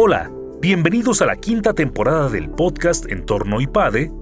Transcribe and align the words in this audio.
Hola, 0.00 0.30
bienvenidos 0.60 1.22
a 1.22 1.26
la 1.26 1.34
quinta 1.34 1.74
temporada 1.74 2.28
del 2.28 2.48
podcast 2.50 3.10
Entorno 3.10 3.60
IPADE, 3.60 4.12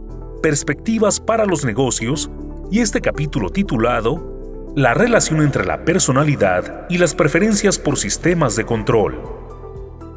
Perspectivas 0.42 1.20
para 1.20 1.44
los 1.44 1.66
Negocios, 1.66 2.30
y 2.70 2.80
este 2.80 3.02
capítulo 3.02 3.50
titulado 3.50 4.72
La 4.74 4.94
relación 4.94 5.42
entre 5.42 5.66
la 5.66 5.84
personalidad 5.84 6.86
y 6.88 6.96
las 6.96 7.14
preferencias 7.14 7.78
por 7.78 7.98
sistemas 7.98 8.56
de 8.56 8.64
control. 8.64 9.20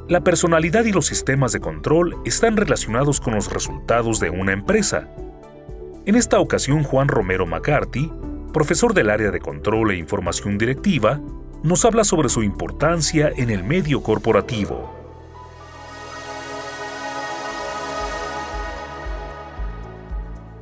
La 0.08 0.24
personalidad 0.24 0.86
y 0.86 0.94
los 0.94 1.08
sistemas 1.08 1.52
de 1.52 1.60
control 1.60 2.16
están 2.24 2.56
relacionados 2.56 3.20
con 3.20 3.36
los 3.36 3.52
resultados 3.52 4.22
de 4.22 4.30
una 4.30 4.54
empresa. 4.54 5.10
En 6.06 6.16
esta 6.16 6.40
ocasión, 6.40 6.84
Juan 6.84 7.10
Romero 7.10 7.46
McCarthy, 7.46 8.10
profesor 8.54 8.94
del 8.94 9.10
área 9.10 9.30
de 9.30 9.42
control 9.42 9.92
e 9.92 9.98
información 9.98 10.58
directiva, 10.58 11.20
nos 11.64 11.84
habla 11.84 12.06
sobre 12.06 12.30
su 12.30 12.44
importancia 12.44 13.34
en 13.36 13.50
el 13.50 13.66
medio 13.66 14.02
corporativo. 14.02 14.99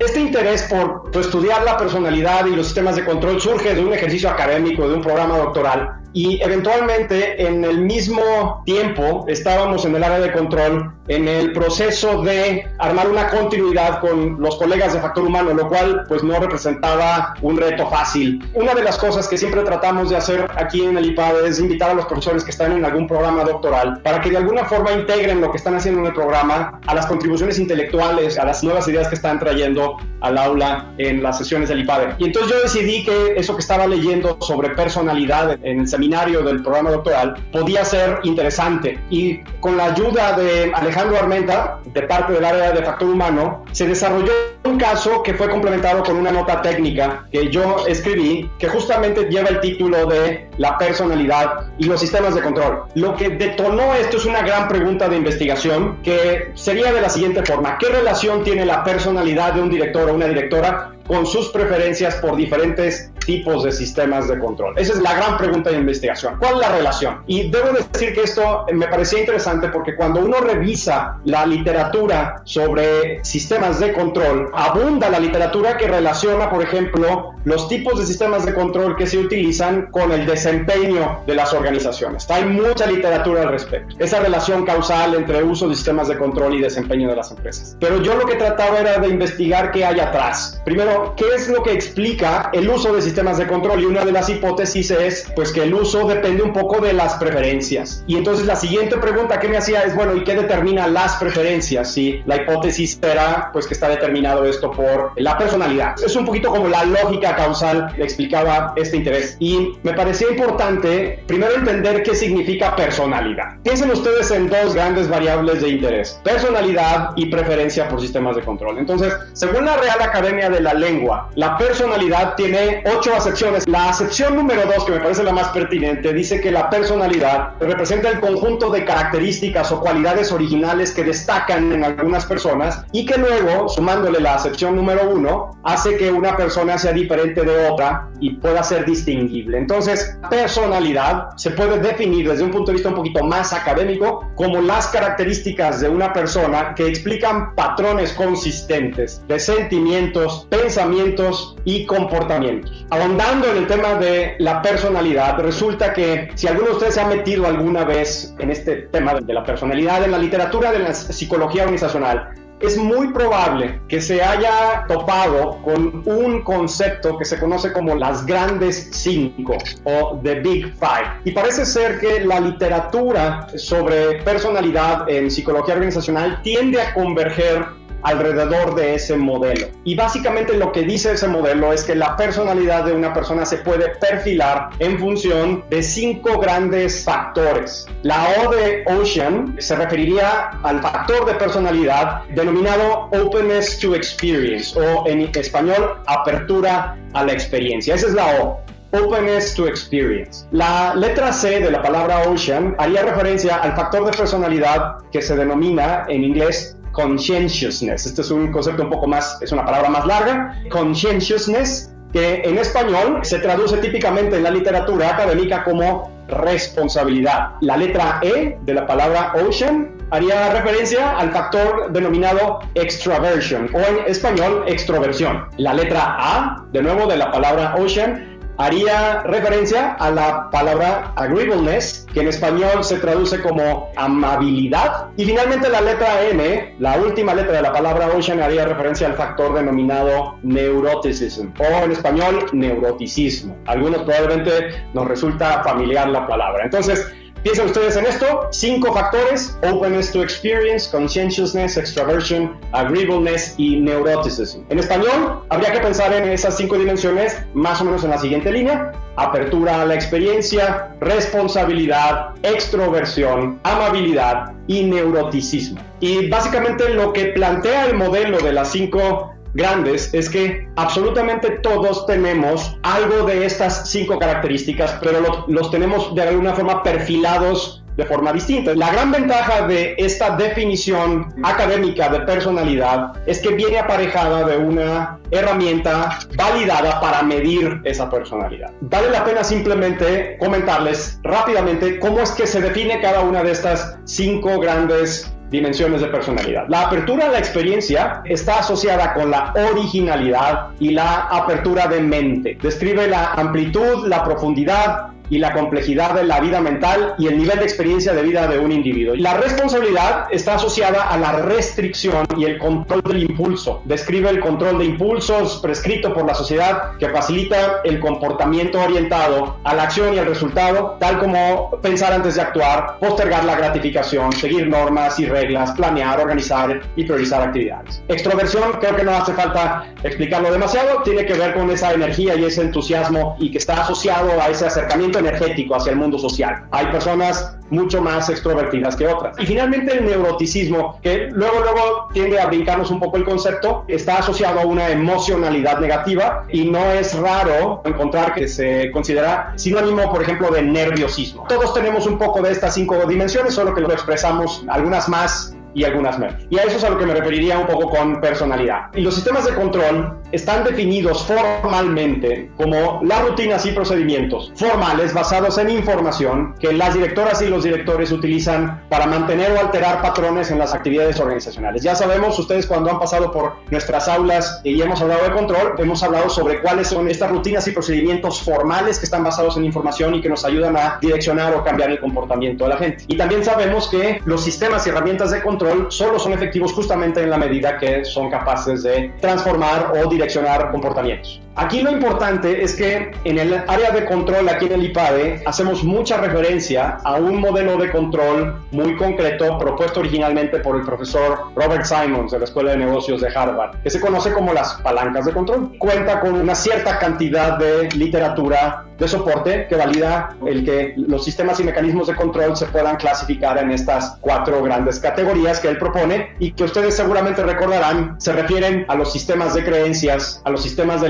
Este 0.07 0.21
interés 0.21 0.63
por, 0.63 1.11
estudiar 1.19 1.63
la 1.63 1.75
personalidad 1.75 2.45
y 2.45 2.55
los 2.55 2.67
sistemas 2.67 2.95
de 2.95 3.03
control 3.03 3.41
surge 3.41 3.75
de 3.75 3.83
un 3.83 3.91
ejercicio 3.91 4.29
académico, 4.29 4.87
de 4.87 4.95
un 4.95 5.01
programa 5.01 5.37
doctoral, 5.37 5.99
y 6.13 6.41
eventualmente 6.41 7.45
en 7.45 7.65
el 7.65 7.79
mismo 7.81 8.63
tiempo 8.65 9.25
estábamos 9.27 9.83
en 9.83 9.97
el 9.97 10.03
área 10.05 10.21
de 10.21 10.31
control 10.31 10.93
en 11.07 11.27
el 11.27 11.53
proceso 11.53 12.21
de 12.21 12.67
armar 12.79 13.09
una 13.09 13.27
continuidad 13.27 13.99
con 13.99 14.39
los 14.39 14.55
colegas 14.57 14.93
de 14.93 14.99
factor 14.99 15.25
humano, 15.25 15.53
lo 15.53 15.67
cual 15.67 16.03
pues 16.07 16.23
no 16.23 16.39
representaba 16.39 17.35
un 17.41 17.57
reto 17.57 17.89
fácil. 17.89 18.43
Una 18.53 18.73
de 18.73 18.83
las 18.83 18.97
cosas 18.97 19.27
que 19.27 19.37
siempre 19.37 19.61
tratamos 19.63 20.09
de 20.09 20.17
hacer 20.17 20.47
aquí 20.55 20.83
en 20.83 20.97
el 20.97 21.05
IPAD 21.05 21.45
es 21.45 21.59
invitar 21.59 21.91
a 21.91 21.93
los 21.93 22.05
profesores 22.05 22.43
que 22.43 22.51
están 22.51 22.73
en 22.73 22.85
algún 22.85 23.07
programa 23.07 23.43
doctoral 23.43 24.01
para 24.03 24.21
que 24.21 24.29
de 24.29 24.37
alguna 24.37 24.65
forma 24.65 24.91
integren 24.91 25.41
lo 25.41 25.51
que 25.51 25.57
están 25.57 25.75
haciendo 25.75 26.01
en 26.01 26.07
el 26.07 26.13
programa 26.13 26.79
a 26.85 26.93
las 26.93 27.05
contribuciones 27.05 27.59
intelectuales, 27.59 28.37
a 28.37 28.45
las 28.45 28.63
nuevas 28.63 28.87
ideas 28.87 29.07
que 29.07 29.15
están 29.15 29.39
trayendo 29.39 29.97
al 30.21 30.37
aula 30.37 30.93
en 30.97 31.23
las 31.23 31.37
sesiones 31.37 31.69
del 31.69 31.81
IPAD. 31.81 32.19
Y 32.19 32.25
entonces 32.25 32.51
yo 32.51 32.61
decidí 32.61 33.03
que 33.05 33.33
eso 33.37 33.55
que 33.55 33.61
estaba 33.61 33.87
leyendo 33.87 34.37
sobre 34.41 34.69
personalidad 34.71 35.57
en 35.63 35.81
el 35.81 35.87
seminario 35.87 36.41
del 36.41 36.61
programa 36.61 36.91
doctoral 36.91 37.35
podía 37.51 37.85
ser 37.85 38.19
interesante 38.23 38.99
y 39.09 39.39
con 39.59 39.77
la 39.77 39.85
ayuda 39.85 40.33
de 40.33 40.71
Alejandro 40.73 40.96
Alejandro 40.97 41.19
Armenta, 41.19 41.79
de 41.93 42.01
parte 42.01 42.33
del 42.33 42.43
área 42.43 42.71
de 42.71 42.81
factor 42.81 43.07
humano, 43.07 43.63
se 43.71 43.85
desarrolló 43.85 44.31
un 44.63 44.79
caso 44.79 45.21
que 45.21 45.35
fue 45.35 45.47
complementado 45.47 46.03
con 46.03 46.17
una 46.17 46.31
nota 46.31 46.59
técnica 46.63 47.27
que 47.31 47.51
yo 47.51 47.85
escribí, 47.87 48.49
que 48.57 48.67
justamente 48.67 49.25
lleva 49.29 49.49
el 49.49 49.59
título 49.59 50.07
de 50.07 50.49
la 50.57 50.75
personalidad 50.79 51.67
y 51.77 51.85
los 51.85 51.99
sistemas 51.99 52.33
de 52.33 52.41
control. 52.41 52.85
Lo 52.95 53.15
que 53.15 53.29
detonó 53.29 53.93
esto 53.93 54.17
es 54.17 54.25
una 54.25 54.41
gran 54.41 54.67
pregunta 54.67 55.07
de 55.07 55.17
investigación 55.17 55.99
que 56.01 56.51
sería 56.55 56.91
de 56.91 57.01
la 57.01 57.09
siguiente 57.09 57.45
forma. 57.45 57.77
¿Qué 57.77 57.89
relación 57.89 58.43
tiene 58.43 58.65
la 58.65 58.83
personalidad 58.83 59.53
de 59.53 59.61
un 59.61 59.69
director 59.69 60.09
o 60.09 60.15
una 60.15 60.27
directora 60.27 60.93
con 61.05 61.27
sus 61.27 61.49
preferencias 61.49 62.15
por 62.15 62.35
diferentes 62.35 63.11
tipos 63.27 63.63
de 63.65 63.71
sistemas 63.71 64.27
de 64.29 64.39
control? 64.39 64.73
Esa 64.77 64.93
es 64.93 65.01
la 65.01 65.13
gran 65.13 65.37
pregunta 65.37 65.69
de 65.69 65.77
investigación. 65.77 66.37
¿Cuál 66.39 66.55
es 66.55 66.59
la 66.61 66.69
relación? 66.77 67.21
Y 67.27 67.51
debo 67.51 67.67
decir 67.73 68.13
que 68.13 68.21
esto 68.21 68.65
me 68.73 68.87
parecía 68.87 69.19
interesante 69.19 69.67
porque 69.67 69.95
cuando 69.95 70.21
uno 70.21 70.39
revisa 70.39 71.19
la 71.25 71.45
literatura 71.45 72.41
sobre 72.45 73.23
sistemas 73.25 73.79
de 73.81 73.91
control, 73.91 74.49
abunda 74.53 75.09
la 75.09 75.19
literatura 75.19 75.75
que 75.77 75.87
relaciona, 75.87 76.49
por 76.49 76.63
ejemplo, 76.63 77.33
los 77.43 77.67
tipos 77.67 77.99
de 77.99 78.05
sistemas 78.05 78.45
de 78.45 78.53
control 78.53 78.95
que 78.95 79.05
se 79.05 79.17
utilizan 79.17 79.87
con 79.91 80.11
el 80.11 80.25
desempeño 80.25 81.19
de 81.27 81.35
las 81.35 81.53
organizaciones. 81.53 82.29
Hay 82.29 82.45
mucha 82.45 82.85
literatura 82.87 83.41
al 83.41 83.49
respecto. 83.49 83.95
Esa 83.99 84.21
relación 84.21 84.65
causal 84.65 85.15
entre 85.15 85.43
uso 85.43 85.67
de 85.67 85.75
sistemas 85.75 86.07
de 86.07 86.17
control 86.17 86.55
y 86.55 86.61
desempeño 86.61 87.09
de 87.09 87.15
las 87.17 87.31
empresas. 87.31 87.75
Pero 87.79 88.01
yo 88.01 88.15
lo 88.15 88.25
que 88.25 88.35
trataba 88.35 88.79
era 88.79 88.99
de 88.99 89.09
investigar 89.09 89.71
qué 89.71 89.83
hay 89.83 89.99
atrás. 89.99 90.61
Primero, 90.63 91.13
¿qué 91.17 91.25
es 91.35 91.49
lo 91.49 91.61
que 91.61 91.73
explica 91.73 92.49
el 92.53 92.69
uso 92.69 92.93
de 92.93 93.01
sistemas 93.01 93.16
de 93.17 93.47
control? 93.47 93.81
Y 93.81 93.85
una 93.85 94.05
de 94.05 94.11
las 94.11 94.29
hipótesis 94.29 94.91
es 94.91 95.31
pues 95.35 95.51
que 95.51 95.63
el 95.63 95.73
uso 95.73 96.07
depende 96.07 96.43
un 96.43 96.53
poco 96.53 96.79
de 96.79 96.93
las 96.93 97.15
preferencias. 97.15 98.03
Y 98.05 98.15
entonces 98.15 98.45
la 98.45 98.55
siguiente 98.55 98.97
pregunta 98.97 99.39
que 99.39 99.47
me 99.47 99.57
hacía 99.57 99.81
es, 99.83 99.95
bueno, 99.95 100.15
¿y 100.15 100.23
qué 100.23 100.35
determina 100.35 100.87
las 100.87 101.15
preferencias? 101.15 101.93
Si 101.93 102.21
la 102.25 102.37
hipótesis 102.37 102.99
era 103.01 103.49
pues 103.53 103.65
que 103.65 103.73
está 103.73 103.89
determinado 103.89 104.45
esto 104.45 104.69
por 104.71 105.13
la 105.15 105.37
personalidad. 105.37 105.95
Es 106.03 106.15
un 106.15 106.25
poquito 106.25 106.49
como 106.49 106.67
la 106.67 106.85
lógica 106.85 107.35
causal 107.35 107.91
que 107.95 108.03
explicaba 108.03 108.73
este 108.75 108.97
interés. 108.97 109.35
Y 109.39 109.73
me 109.81 109.93
parecía 109.93 110.29
importante 110.29 111.23
primero 111.25 111.55
entender 111.55 112.03
qué 112.03 112.13
significa 112.13 112.75
personalidad. 112.75 113.57
Piensen 113.63 113.89
ustedes 113.89 114.29
en 114.29 114.47
dos 114.47 114.75
grandes 114.75 115.09
variables 115.09 115.61
de 115.61 115.69
interés, 115.69 116.19
personalidad 116.23 117.11
y 117.15 117.25
preferencia 117.27 117.87
por 117.87 117.99
sistemas 117.99 118.35
de 118.35 118.43
control. 118.43 118.77
Entonces, 118.77 119.13
según 119.33 119.65
la 119.65 119.77
Real 119.77 120.01
Academia 120.01 120.49
de 120.49 120.61
la 120.61 120.73
Ley, 120.73 120.97
la 121.35 121.57
personalidad 121.57 122.35
tiene 122.35 122.83
ocho 122.85 123.06
acepciones. 123.13 123.67
La 123.67 123.89
acepción 123.89 124.35
número 124.35 124.63
dos, 124.65 124.85
que 124.85 124.93
me 124.93 124.99
parece 124.99 125.23
la 125.23 125.31
más 125.31 125.49
pertinente, 125.49 126.13
dice 126.13 126.41
que 126.41 126.51
la 126.51 126.69
personalidad 126.69 127.53
representa 127.59 128.09
el 128.09 128.19
conjunto 128.19 128.69
de 128.69 128.85
características 128.85 129.71
o 129.71 129.79
cualidades 129.79 130.31
originales 130.31 130.91
que 130.91 131.03
destacan 131.03 131.71
en 131.71 131.83
algunas 131.83 132.25
personas 132.25 132.83
y 132.91 133.05
que 133.05 133.17
luego, 133.17 133.69
sumándole 133.69 134.19
la 134.19 134.35
acepción 134.35 134.75
número 134.75 135.09
uno, 135.09 135.51
hace 135.63 135.97
que 135.97 136.11
una 136.11 136.35
persona 136.37 136.77
sea 136.77 136.93
diferente 136.93 137.43
de 137.43 137.69
otra 137.69 138.09
y 138.19 138.31
pueda 138.35 138.63
ser 138.63 138.85
distinguible. 138.85 139.57
Entonces, 139.57 140.17
personalidad 140.29 141.29
se 141.37 141.51
puede 141.51 141.79
definir 141.79 142.29
desde 142.29 142.43
un 142.43 142.51
punto 142.51 142.71
de 142.71 142.73
vista 142.73 142.89
un 142.89 142.95
poquito 142.95 143.23
más 143.23 143.53
académico 143.53 144.27
como 144.35 144.61
las 144.61 144.87
características 144.87 145.81
de 145.81 145.89
una 145.89 146.13
persona 146.13 146.73
que 146.75 146.87
explican 146.87 147.53
patrones 147.55 148.13
consistentes 148.13 149.21
de 149.27 149.39
sentimientos, 149.39 150.47
pensamientos 150.49 151.55
y 151.65 151.85
comportamientos. 151.85 152.85
Ahondando 152.99 153.51
en 153.51 153.57
el 153.57 153.67
tema 153.67 153.93
de 153.93 154.35
la 154.39 154.59
personalidad, 154.59 155.37
resulta 155.39 155.93
que 155.93 156.29
si 156.33 156.47
alguno 156.47 156.69
de 156.69 156.73
ustedes 156.73 156.95
se 156.95 157.01
ha 157.01 157.07
metido 157.07 157.45
alguna 157.45 157.85
vez 157.85 158.33
en 158.39 158.49
este 158.49 158.87
tema 158.91 159.13
de 159.13 159.33
la 159.33 159.43
personalidad 159.43 160.03
en 160.03 160.11
la 160.11 160.17
literatura 160.17 160.71
de 160.71 160.79
la 160.79 160.93
psicología 160.95 161.61
organizacional, 161.61 162.33
es 162.59 162.75
muy 162.75 163.13
probable 163.13 163.79
que 163.87 164.01
se 164.01 164.23
haya 164.23 164.85
topado 164.87 165.61
con 165.61 166.01
un 166.07 166.41
concepto 166.41 167.19
que 167.19 167.25
se 167.25 167.39
conoce 167.39 167.71
como 167.71 167.93
las 167.93 168.25
grandes 168.25 168.89
cinco 168.91 169.57
o 169.83 170.19
the 170.23 170.39
big 170.39 170.73
five. 170.79 171.21
Y 171.23 171.31
parece 171.31 171.65
ser 171.65 171.99
que 171.99 172.21
la 172.21 172.39
literatura 172.39 173.47
sobre 173.57 174.23
personalidad 174.23 175.07
en 175.07 175.29
psicología 175.29 175.75
organizacional 175.75 176.41
tiende 176.41 176.81
a 176.81 176.95
converger 176.95 177.76
alrededor 178.03 178.75
de 178.75 178.95
ese 178.95 179.15
modelo. 179.15 179.67
Y 179.83 179.95
básicamente 179.95 180.53
lo 180.55 180.71
que 180.71 180.81
dice 180.83 181.13
ese 181.13 181.27
modelo 181.27 181.73
es 181.73 181.83
que 181.83 181.95
la 181.95 182.15
personalidad 182.15 182.85
de 182.85 182.93
una 182.93 183.13
persona 183.13 183.45
se 183.45 183.57
puede 183.57 183.89
perfilar 183.95 184.69
en 184.79 184.99
función 184.99 185.63
de 185.69 185.81
cinco 185.83 186.39
grandes 186.39 187.03
factores. 187.03 187.87
La 188.03 188.27
O 188.39 188.51
de 188.51 188.83
Ocean 188.87 189.55
se 189.59 189.75
referiría 189.75 190.49
al 190.63 190.81
factor 190.81 191.25
de 191.25 191.35
personalidad 191.35 192.23
denominado 192.35 193.09
openness 193.11 193.79
to 193.79 193.95
experience 193.95 194.77
o 194.79 195.07
en 195.07 195.29
español 195.35 195.97
apertura 196.05 196.97
a 197.13 197.23
la 197.23 197.33
experiencia. 197.33 197.95
Esa 197.95 198.07
es 198.07 198.13
la 198.13 198.41
O. 198.41 198.67
Openness 198.93 199.53
to 199.53 199.67
Experience. 199.67 200.45
La 200.51 200.95
letra 200.95 201.33
C 201.33 201.59
de 201.59 201.69
la 201.69 201.81
palabra 201.81 202.21
Ocean 202.29 202.73
haría 202.77 203.03
referencia 203.03 203.57
al 203.57 203.75
factor 203.75 204.05
de 204.05 204.17
personalidad 204.17 204.99
que 205.11 205.21
se 205.21 205.35
denomina 205.35 206.05
en 206.07 206.23
inglés 206.23 206.77
conscientiousness. 206.97 208.07
Este 208.07 208.21
es 208.21 208.31
un 208.31 208.51
concepto 208.51 208.81
un 208.81 208.89
poco 208.89 209.05
más, 209.07 209.39
es 209.41 209.51
una 209.51 209.63
palabra 209.63 209.89
más 209.89 210.05
larga. 210.07 210.55
Conscientiousness, 210.71 211.93
que 212.11 212.41
en 212.43 212.57
español 212.57 213.19
se 213.21 213.37
traduce 213.37 213.77
típicamente 213.77 214.37
en 214.37 214.43
la 214.43 214.49
literatura 214.49 215.09
académica 215.09 215.63
como 215.63 216.11
responsabilidad. 216.27 217.51
La 217.61 217.77
letra 217.77 218.19
E 218.23 218.57
de 218.63 218.73
la 218.73 218.87
palabra 218.87 219.33
ocean 219.47 219.91
haría 220.09 220.51
referencia 220.51 221.11
al 221.11 221.31
factor 221.31 221.91
denominado 221.91 222.61
extraversion 222.73 223.69
o 223.73 223.77
en 223.77 224.07
español 224.07 224.63
extroversión. 224.65 225.45
La 225.57 225.75
letra 225.75 226.15
A, 226.17 226.65
de 226.71 226.81
nuevo 226.81 227.05
de 227.05 227.17
la 227.17 227.31
palabra 227.31 227.75
ocean, 227.77 228.36
haría 228.57 229.21
referencia 229.23 229.93
a 229.93 230.11
la 230.11 230.49
palabra 230.49 231.13
agreeableness, 231.15 232.07
que 232.13 232.21
en 232.21 232.27
español 232.27 232.83
se 232.83 232.97
traduce 232.97 233.41
como 233.41 233.91
amabilidad. 233.95 235.07
Y 235.15 235.25
finalmente 235.25 235.69
la 235.69 235.81
letra 235.81 236.23
N, 236.23 236.75
la 236.79 236.97
última 236.97 237.33
letra 237.33 237.57
de 237.57 237.61
la 237.61 237.71
palabra 237.73 238.07
ocean, 238.15 238.41
haría 238.41 238.65
referencia 238.65 239.07
al 239.07 239.13
factor 239.13 239.53
denominado 239.53 240.37
neuroticism, 240.43 241.49
o 241.59 241.83
en 241.83 241.91
español 241.91 242.45
neuroticismo. 242.53 243.55
Algunos 243.67 244.01
probablemente 244.03 244.83
nos 244.93 245.07
resulta 245.07 245.63
familiar 245.63 246.09
la 246.09 246.27
palabra. 246.27 246.65
Entonces, 246.65 247.05
Piensen 247.43 247.67
ustedes 247.67 247.95
en 247.95 248.05
esto, 248.05 248.47
cinco 248.51 248.93
factores, 248.93 249.57
openness 249.63 250.11
to 250.11 250.21
experience, 250.21 250.89
conscientiousness, 250.89 251.77
extraversion, 251.77 252.57
agreeableness 252.71 253.53
y 253.57 253.79
neuroticism. 253.79 254.61
En 254.69 254.79
español, 254.79 255.43
habría 255.49 255.71
que 255.71 255.79
pensar 255.79 256.11
en 256.13 256.27
esas 256.29 256.57
cinco 256.57 256.77
dimensiones 256.77 257.37
más 257.53 257.79
o 257.81 257.85
menos 257.85 258.03
en 258.03 258.09
la 258.09 258.17
siguiente 258.17 258.51
línea, 258.51 258.91
apertura 259.15 259.81
a 259.81 259.85
la 259.85 259.95
experiencia, 259.95 260.89
responsabilidad, 260.99 262.35
extroversión, 262.43 263.59
amabilidad 263.63 264.53
y 264.67 264.83
neuroticismo. 264.83 265.79
Y 265.99 266.29
básicamente 266.29 266.89
lo 266.89 267.13
que 267.13 267.27
plantea 267.27 267.85
el 267.85 267.95
modelo 267.95 268.39
de 268.39 268.53
las 268.53 268.71
cinco 268.71 269.33
grandes 269.57 270.13
es 270.13 270.29
que 270.29 270.69
absolutamente 270.77 271.49
todos 271.61 272.05
tenemos 272.05 272.77
algo 272.83 273.25
de 273.25 273.45
estas 273.45 273.89
cinco 273.89 274.17
características, 274.19 274.97
pero 275.01 275.45
los 275.47 275.71
tenemos 275.71 276.15
de 276.15 276.21
alguna 276.21 276.53
forma 276.53 276.83
perfilados 276.83 277.83
de 277.97 278.05
forma 278.05 278.31
distinta. 278.31 278.75
La 278.75 278.91
gran 278.91 279.11
ventaja 279.11 279.67
de 279.67 279.95
esta 279.97 280.37
definición 280.37 281.33
académica 281.43 282.07
de 282.09 282.19
personalidad 282.21 283.13
es 283.25 283.41
que 283.41 283.49
viene 283.49 283.79
aparejada 283.79 284.45
de 284.45 284.57
una 284.57 285.19
herramienta 285.31 286.19
validada 286.35 287.01
para 287.01 287.23
medir 287.23 287.81
esa 287.83 288.09
personalidad. 288.09 288.71
Vale 288.81 289.09
la 289.09 289.25
pena 289.25 289.43
simplemente 289.43 290.37
comentarles 290.39 291.19
rápidamente 291.23 291.99
cómo 291.99 292.19
es 292.19 292.31
que 292.31 292.45
se 292.45 292.61
define 292.61 293.01
cada 293.01 293.21
una 293.21 293.43
de 293.43 293.51
estas 293.51 293.97
cinco 294.05 294.59
grandes 294.59 295.33
dimensiones 295.49 296.01
de 296.01 296.07
personalidad. 296.07 296.65
La 296.67 296.81
apertura 296.83 297.27
a 297.27 297.31
la 297.31 297.39
experiencia 297.39 298.21
está 298.25 298.59
asociada 298.59 299.13
con 299.13 299.31
la 299.31 299.53
originalidad 299.71 300.69
y 300.79 300.91
la 300.91 301.27
apertura 301.27 301.87
de 301.87 302.01
mente. 302.01 302.57
Describe 302.61 303.07
la 303.07 303.33
amplitud, 303.33 304.07
la 304.07 304.23
profundidad, 304.23 305.07
y 305.29 305.39
la 305.39 305.53
complejidad 305.53 306.13
de 306.13 306.23
la 306.23 306.39
vida 306.39 306.61
mental 306.61 307.15
y 307.17 307.27
el 307.27 307.37
nivel 307.37 307.59
de 307.59 307.65
experiencia 307.65 308.13
de 308.13 308.21
vida 308.21 308.47
de 308.47 308.59
un 308.59 308.71
individuo. 308.71 309.15
La 309.15 309.35
responsabilidad 309.35 310.27
está 310.31 310.55
asociada 310.55 311.09
a 311.09 311.17
la 311.17 311.33
restricción 311.33 312.25
y 312.37 312.45
el 312.45 312.57
control 312.57 313.01
del 313.03 313.23
impulso. 313.23 313.81
Describe 313.85 314.29
el 314.29 314.39
control 314.39 314.79
de 314.79 314.85
impulsos 314.85 315.59
prescrito 315.61 316.13
por 316.13 316.25
la 316.25 316.33
sociedad 316.33 316.97
que 316.97 317.09
facilita 317.09 317.81
el 317.83 317.99
comportamiento 317.99 318.79
orientado 318.79 319.57
a 319.63 319.73
la 319.73 319.83
acción 319.83 320.13
y 320.13 320.19
al 320.19 320.25
resultado, 320.25 320.97
tal 320.99 321.19
como 321.19 321.71
pensar 321.81 322.13
antes 322.13 322.35
de 322.35 322.41
actuar, 322.41 322.97
postergar 322.99 323.43
la 323.45 323.55
gratificación, 323.55 324.31
seguir 324.33 324.67
normas 324.67 325.19
y 325.19 325.25
reglas, 325.25 325.71
planear, 325.71 326.19
organizar 326.19 326.81
y 326.95 327.03
priorizar 327.03 327.41
actividades. 327.41 328.01
Extroversión, 328.07 328.73
creo 328.79 328.95
que 328.95 329.03
no 329.03 329.11
hace 329.11 329.33
falta 329.33 329.93
explicarlo 330.03 330.51
demasiado, 330.51 331.01
tiene 331.03 331.25
que 331.25 331.33
ver 331.33 331.53
con 331.53 331.69
esa 331.69 331.93
energía 331.93 332.35
y 332.35 332.45
ese 332.45 332.61
entusiasmo 332.61 333.35
y 333.39 333.51
que 333.51 333.57
está 333.57 333.81
asociado 333.81 334.29
a 334.41 334.49
ese 334.49 334.65
acercamiento 334.65 335.16
energético 335.19 335.75
hacia 335.75 335.91
el 335.91 335.97
mundo 335.97 336.17
social. 336.17 336.65
Hay 336.71 336.87
personas 336.87 337.57
mucho 337.69 338.01
más 338.01 338.29
extrovertidas 338.29 338.95
que 338.95 339.07
otras. 339.07 339.37
Y 339.39 339.45
finalmente 339.45 339.97
el 339.97 340.05
neuroticismo, 340.05 340.99
que 341.01 341.29
luego, 341.31 341.59
luego 341.59 342.07
tiende 342.13 342.39
a 342.39 342.45
brincarnos 342.45 342.91
un 342.91 342.99
poco 342.99 343.17
el 343.17 343.25
concepto, 343.25 343.83
está 343.87 344.19
asociado 344.19 344.61
a 344.61 344.65
una 344.65 344.89
emocionalidad 344.89 345.79
negativa 345.79 346.45
y 346.49 346.65
no 346.65 346.91
es 346.91 347.17
raro 347.17 347.81
encontrar 347.85 348.33
que 348.33 348.47
se 348.47 348.91
considera 348.91 349.53
sinónimo, 349.55 350.11
por 350.11 350.21
ejemplo, 350.21 350.49
de 350.49 350.61
nerviosismo. 350.61 351.45
Todos 351.47 351.73
tenemos 351.73 352.07
un 352.07 352.17
poco 352.17 352.41
de 352.41 352.51
estas 352.51 352.73
cinco 352.73 352.95
dimensiones, 353.05 353.53
solo 353.53 353.73
que 353.73 353.81
lo 353.81 353.91
expresamos 353.91 354.63
algunas 354.67 355.09
más 355.09 355.56
y 355.77 355.83
algunas 355.83 356.17
menos. 356.17 356.41
Y 356.49 356.57
a 356.57 356.63
eso 356.63 356.77
es 356.77 356.83
a 356.83 356.89
lo 356.89 356.97
que 356.97 357.05
me 357.05 357.13
referiría 357.13 357.59
un 357.59 357.67
poco 357.67 357.89
con 357.89 358.19
personalidad. 358.19 358.87
Y 358.95 359.01
los 359.01 359.13
sistemas 359.13 359.45
de 359.45 359.53
control 359.53 360.17
están 360.31 360.63
definidos 360.63 361.23
formalmente 361.23 362.49
como 362.57 362.99
las 363.03 363.21
rutinas 363.21 363.63
y 363.67 363.71
procedimientos 363.71 364.51
formales 364.55 365.13
basados 365.13 365.59
en 365.59 365.69
información 365.69 366.55
que 366.59 366.73
las 366.73 366.95
directoras 366.95 367.43
y 367.43 367.47
los 367.47 367.63
directores 367.63 368.11
utilizan 368.11 368.81
para 368.89 369.05
mantener 369.05 369.51
o 369.51 369.59
alterar 369.59 370.01
patrones 370.01 370.49
en 370.49 370.57
las 370.57 370.73
actividades 370.73 371.19
organizacionales. 371.19 371.83
Ya 371.83 371.93
sabemos, 371.93 372.39
ustedes 372.39 372.65
cuando 372.65 372.89
han 372.89 372.99
pasado 372.99 373.31
por 373.31 373.57
nuestras 373.69 374.07
aulas 374.07 374.59
y 374.63 374.81
hemos 374.81 374.99
hablado 374.99 375.25
de 375.25 375.31
control, 375.31 375.75
hemos 375.77 376.01
hablado 376.01 376.27
sobre 376.29 376.59
cuáles 376.59 376.87
son 376.87 377.07
estas 377.07 377.29
rutinas 377.29 377.67
y 377.67 377.71
procedimientos 377.71 378.41
formales 378.41 378.97
que 378.97 379.05
están 379.05 379.23
basados 379.23 379.55
en 379.57 379.65
información 379.65 380.15
y 380.15 380.21
que 380.21 380.29
nos 380.29 380.43
ayudan 380.43 380.75
a 380.75 380.97
direccionar 380.99 381.53
o 381.53 381.63
cambiar 381.63 381.91
el 381.91 381.99
comportamiento 381.99 382.63
de 382.63 382.69
la 382.71 382.77
gente. 382.77 383.03
Y 383.07 383.15
también 383.15 383.45
sabemos 383.45 383.87
que 383.89 384.21
los 384.25 384.43
sistemas 384.43 384.87
y 384.87 384.89
herramientas 384.89 385.29
de 385.29 385.43
control 385.43 385.66
solo 385.89 386.19
son 386.19 386.33
efectivos 386.33 386.73
justamente 386.73 387.21
en 387.21 387.29
la 387.29 387.37
medida 387.37 387.77
que 387.77 388.03
son 388.05 388.29
capaces 388.29 388.83
de 388.83 389.11
transformar 389.21 389.93
o 389.97 390.09
direccionar 390.09 390.71
comportamientos. 390.71 391.41
Aquí 391.57 391.81
lo 391.81 391.91
importante 391.91 392.63
es 392.63 392.75
que 392.75 393.11
en 393.23 393.39
el 393.39 393.51
área 393.67 393.89
de 393.89 394.05
control, 394.05 394.47
aquí 394.47 394.67
en 394.67 394.73
el 394.73 394.83
IPADE, 394.85 395.41
hacemos 395.47 395.83
mucha 395.83 396.17
referencia 396.17 396.99
a 397.03 397.15
un 397.15 397.41
modelo 397.41 397.77
de 397.77 397.89
control 397.89 398.61
muy 398.69 398.95
concreto 398.95 399.57
propuesto 399.57 400.01
originalmente 400.01 400.59
por 400.59 400.75
el 400.75 400.83
profesor 400.83 401.45
Robert 401.55 401.83
Simons 401.83 402.31
de 402.31 402.37
la 402.37 402.45
Escuela 402.45 402.71
de 402.71 402.77
Negocios 402.77 403.21
de 403.21 403.35
Harvard, 403.35 403.81
que 403.81 403.89
se 403.89 403.99
conoce 403.99 404.31
como 404.33 404.53
las 404.53 404.75
palancas 404.75 405.25
de 405.25 405.33
control. 405.33 405.75
Cuenta 405.79 406.19
con 406.19 406.35
una 406.35 406.53
cierta 406.53 406.99
cantidad 406.99 407.57
de 407.57 407.89
literatura 407.95 408.85
de 408.97 409.07
soporte 409.07 409.67
que 409.67 409.75
valida 409.75 410.35
el 410.45 410.65
que 410.65 410.93
los 410.97 411.23
sistemas 411.23 411.59
y 411.59 411.63
mecanismos 411.63 412.07
de 412.07 412.15
control 412.15 412.57
se 412.57 412.65
puedan 412.67 412.97
clasificar 412.97 413.57
en 413.59 413.71
estas 413.71 414.17
cuatro 414.21 414.63
grandes 414.63 414.99
categorías 414.99 415.59
que 415.59 415.67
él 415.67 415.77
propone 415.77 416.29
y 416.39 416.51
que 416.51 416.63
ustedes 416.63 416.95
seguramente 416.95 417.43
recordarán 417.43 418.19
se 418.19 418.33
refieren 418.33 418.85
a 418.87 418.95
los 418.95 419.11
sistemas 419.11 419.53
de 419.53 419.63
creencias, 419.63 420.41
a 420.45 420.49
los 420.49 420.63
sistemas 420.63 421.01
de 421.01 421.09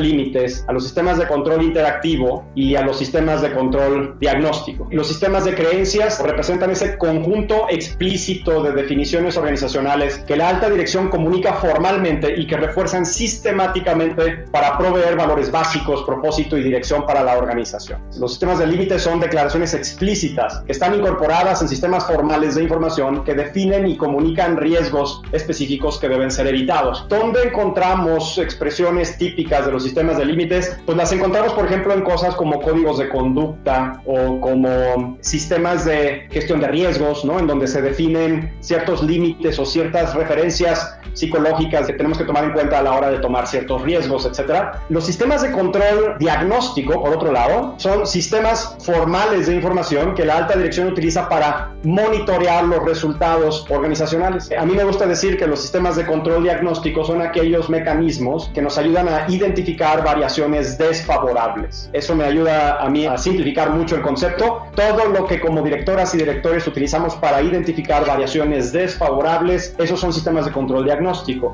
a 0.68 0.74
los 0.74 0.84
sistemas 0.84 1.18
de 1.18 1.28
control 1.28 1.64
interactivo 1.64 2.46
y 2.56 2.76
a 2.76 2.82
los 2.82 2.98
sistemas 2.98 3.42
de 3.42 3.52
control 3.54 4.18
diagnóstico. 4.20 4.88
Los 4.92 5.08
sistemas 5.08 5.46
de 5.46 5.56
creencias 5.56 6.22
representan 6.22 6.72
ese 6.72 6.98
conjunto 6.98 7.68
explícito 7.70 8.62
de 8.64 8.72
definiciones 8.72 9.38
organizacionales 9.38 10.20
que 10.20 10.36
la 10.36 10.50
alta 10.50 10.70
dirección 10.70 11.10
comunica 11.10 11.54
formalmente 11.54 12.40
y 12.40 12.48
que 12.48 12.58
refuerzan 12.58 13.06
sistemáticamente 13.06 14.46
para 14.52 14.78
proveer 14.78 15.16
valores 15.16 15.52
básicos, 15.52 16.04
propósito 16.04 16.58
y 16.58 16.64
dirección 16.64 17.06
para 17.06 17.24
la 17.24 17.38
organización. 17.38 18.02
Los 18.20 18.32
sistemas 18.32 18.60
de 18.60 18.68
límites 18.68 19.02
son 19.02 19.20
declaraciones 19.20 19.74
explícitas 19.74 20.62
que 20.66 20.72
están 20.72 20.96
incorporadas 20.96 21.62
en 21.62 21.68
sistemas 21.68 22.06
formales 22.06 22.56
de 22.56 22.64
información 22.64 23.24
que 23.24 23.34
definen 23.34 23.88
y 23.88 23.98
comunican 23.98 24.58
riesgos 24.58 25.22
específicos 25.32 26.00
que 26.00 26.10
deben 26.10 26.32
ser 26.32 26.48
evitados. 26.48 27.06
¿Dónde 27.10 27.44
encontramos 27.44 28.38
expresiones 28.38 29.18
típicas 29.18 29.66
de 29.66 29.72
los 29.72 29.84
sistemas 29.84 30.18
de 30.18 30.26
límites? 30.28 30.78
Pues 30.86 30.98
las 30.98 31.12
encontramos, 31.12 31.54
por 31.54 31.66
ejemplo, 31.66 31.94
en 31.94 32.02
cosas 32.02 32.36
como 32.36 32.62
códigos 32.62 32.98
de 32.98 33.10
conducta 33.10 34.02
o 34.06 34.40
como 34.40 35.18
sistemas 35.22 35.86
de 35.86 36.28
gestión 36.32 36.60
de 36.60 36.68
riesgos, 36.68 37.26
¿no? 37.26 37.40
En 37.40 37.48
donde 37.48 37.68
se 37.68 37.82
definen 37.82 38.54
ciertos 38.60 39.04
límites 39.04 39.58
o 39.60 39.66
ciertas 39.66 40.14
referencias 40.14 40.98
psicológicas 41.14 41.88
que 41.88 41.94
tenemos 41.94 42.18
que 42.18 42.26
tomar 42.26 42.44
en 42.44 42.52
cuenta 42.52 42.80
a 42.80 42.84
la 42.84 42.94
hora 42.94 43.10
de 43.10 43.20
tomar 43.20 43.48
ciertos 43.48 43.82
riesgos, 43.82 44.26
etcétera. 44.26 44.84
Los 44.90 45.06
sistemas 45.06 45.42
de 45.42 45.52
control 45.52 46.16
diagnóstico, 46.20 47.02
por 47.02 47.16
otro 47.16 47.32
lado, 47.32 47.74
son 47.78 48.06
sistemas 48.06 48.76
formales 48.84 49.48
de 49.48 49.56
información 49.56 50.14
que 50.14 50.26
la 50.26 50.38
alta 50.38 50.56
dirección 50.56 50.88
utiliza 50.88 51.28
para 51.28 51.72
monitorear 51.84 52.66
los 52.66 52.84
resultados 52.84 53.66
organizacionales. 53.70 54.50
A 54.58 54.66
mí 54.66 54.74
me 54.74 54.84
gusta 54.84 55.06
decir 55.06 55.38
que 55.38 55.48
los 55.48 55.62
sistemas 55.62 55.96
de 55.96 56.06
control 56.06 56.44
diagnóstico 56.44 57.04
son 57.04 57.22
aquellos 57.22 57.70
mecanismos 57.70 58.52
que 58.54 58.62
nos 58.62 58.78
ayudan 58.78 59.08
a 59.08 59.26
identificar 59.30 60.04
variaciones 60.08 60.78
desfavorables. 60.78 61.90
Eso 61.92 62.16
me 62.16 62.24
ayuda 62.24 62.82
a 62.82 62.90
mí 62.90 63.06
a 63.06 63.18
simplificar 63.18 63.72
mucho 63.72 63.96
el 63.98 64.02
concepto. 64.02 64.64
Todo 64.74 65.10
lo 65.10 65.28
que 65.28 65.42
como 65.42 65.62
directoras 65.62 66.16
y 66.16 66.18
directores 66.18 66.66
utilizamos 66.66 67.16
para 67.16 67.42
identificar 67.42 68.08
variaciones 68.08 68.72
desfavorables, 68.72 69.76
esos 69.78 70.00
son 70.00 70.14
sistemas 70.14 70.46
de 70.46 70.54
control 70.54 70.86
diagnóstico. 70.86 71.54